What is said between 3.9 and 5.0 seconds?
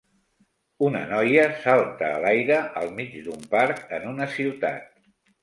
en una ciutat.